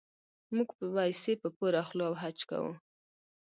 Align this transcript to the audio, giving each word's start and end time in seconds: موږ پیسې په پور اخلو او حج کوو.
موږ 0.55 0.69
پیسې 0.79 1.33
په 1.41 1.47
پور 1.57 1.73
اخلو 1.83 2.03
او 2.09 2.13
حج 2.21 2.37
کوو. 2.49 2.71